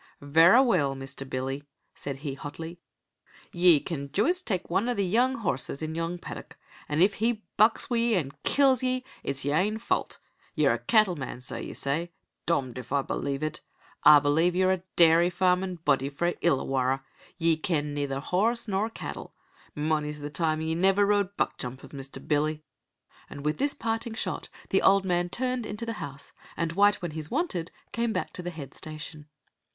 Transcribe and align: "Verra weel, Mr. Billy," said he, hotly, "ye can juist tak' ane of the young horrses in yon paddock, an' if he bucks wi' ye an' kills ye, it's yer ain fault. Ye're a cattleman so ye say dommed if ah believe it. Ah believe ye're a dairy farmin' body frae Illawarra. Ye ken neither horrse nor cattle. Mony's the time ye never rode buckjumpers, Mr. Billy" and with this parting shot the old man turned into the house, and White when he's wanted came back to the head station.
"Verra 0.19 0.63
weel, 0.63 0.95
Mr. 0.95 1.29
Billy," 1.29 1.63
said 1.93 2.17
he, 2.25 2.33
hotly, 2.33 2.79
"ye 3.53 3.79
can 3.79 4.11
juist 4.11 4.47
tak' 4.47 4.63
ane 4.71 4.89
of 4.89 4.97
the 4.97 5.05
young 5.05 5.35
horrses 5.35 5.83
in 5.83 5.93
yon 5.93 6.17
paddock, 6.17 6.57
an' 6.89 7.03
if 7.03 7.13
he 7.21 7.43
bucks 7.55 7.87
wi' 7.87 7.97
ye 7.97 8.15
an' 8.15 8.31
kills 8.43 8.81
ye, 8.81 9.03
it's 9.21 9.45
yer 9.45 9.53
ain 9.53 9.77
fault. 9.77 10.17
Ye're 10.55 10.73
a 10.73 10.79
cattleman 10.79 11.39
so 11.41 11.57
ye 11.57 11.73
say 11.75 12.09
dommed 12.47 12.79
if 12.79 12.91
ah 12.91 13.03
believe 13.03 13.43
it. 13.43 13.61
Ah 14.03 14.19
believe 14.19 14.55
ye're 14.55 14.71
a 14.71 14.81
dairy 14.95 15.29
farmin' 15.29 15.75
body 15.75 16.09
frae 16.09 16.33
Illawarra. 16.41 17.03
Ye 17.37 17.55
ken 17.55 17.93
neither 17.93 18.19
horrse 18.21 18.67
nor 18.67 18.89
cattle. 18.89 19.35
Mony's 19.75 20.19
the 20.19 20.31
time 20.31 20.61
ye 20.61 20.73
never 20.73 21.05
rode 21.05 21.37
buckjumpers, 21.37 21.91
Mr. 21.93 22.27
Billy" 22.27 22.63
and 23.29 23.45
with 23.45 23.59
this 23.59 23.75
parting 23.75 24.15
shot 24.15 24.49
the 24.69 24.81
old 24.81 25.05
man 25.05 25.29
turned 25.29 25.67
into 25.67 25.85
the 25.85 25.93
house, 26.01 26.33
and 26.57 26.71
White 26.73 27.03
when 27.03 27.11
he's 27.11 27.29
wanted 27.29 27.69
came 27.91 28.11
back 28.11 28.33
to 28.33 28.41
the 28.41 28.49
head 28.49 28.73
station. 28.73 29.27